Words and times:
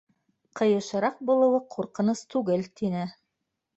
—Ҡыйышыраҡ 0.59 1.21
булыуы 1.29 1.59
ҡурҡыныс 1.75 2.25
түгел! 2.35 2.67
—тине. 2.71 3.05